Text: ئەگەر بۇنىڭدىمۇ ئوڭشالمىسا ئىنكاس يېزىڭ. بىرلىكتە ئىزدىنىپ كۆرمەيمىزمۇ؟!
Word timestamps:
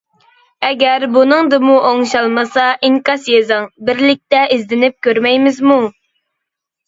ئەگەر 0.67 1.03
بۇنىڭدىمۇ 1.17 1.73
ئوڭشالمىسا 1.89 2.63
ئىنكاس 2.89 3.29
يېزىڭ. 3.33 3.67
بىرلىكتە 3.89 4.41
ئىزدىنىپ 4.55 4.97
كۆرمەيمىزمۇ؟! 5.09 5.77